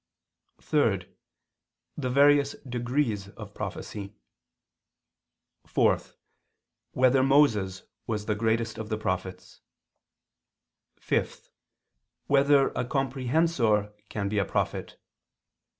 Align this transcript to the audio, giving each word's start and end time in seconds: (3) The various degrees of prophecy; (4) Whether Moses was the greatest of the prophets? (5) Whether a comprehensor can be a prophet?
(3) 0.59 1.05
The 1.95 2.09
various 2.09 2.53
degrees 2.67 3.27
of 3.29 3.53
prophecy; 3.53 4.15
(4) 5.67 5.99
Whether 6.93 7.21
Moses 7.21 7.83
was 8.07 8.25
the 8.25 8.33
greatest 8.33 8.79
of 8.79 8.89
the 8.89 8.97
prophets? 8.97 9.61
(5) 10.97 11.51
Whether 12.25 12.69
a 12.69 12.83
comprehensor 12.83 13.93
can 14.09 14.27
be 14.27 14.39
a 14.39 14.45
prophet? 14.45 14.97